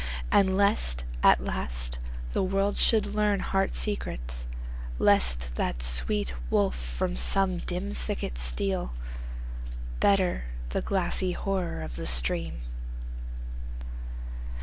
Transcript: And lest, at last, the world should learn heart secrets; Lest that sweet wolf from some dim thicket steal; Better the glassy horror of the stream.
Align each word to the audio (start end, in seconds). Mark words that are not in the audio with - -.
And 0.31 0.57
lest, 0.57 1.03
at 1.21 1.43
last, 1.43 1.99
the 2.31 2.41
world 2.41 2.75
should 2.77 3.05
learn 3.05 3.39
heart 3.39 3.75
secrets; 3.75 4.47
Lest 4.97 5.53
that 5.57 5.83
sweet 5.83 6.33
wolf 6.49 6.75
from 6.75 7.15
some 7.15 7.59
dim 7.59 7.93
thicket 7.93 8.39
steal; 8.39 8.95
Better 9.99 10.45
the 10.69 10.81
glassy 10.81 11.33
horror 11.33 11.83
of 11.83 11.97
the 11.97 12.07
stream. 12.07 12.61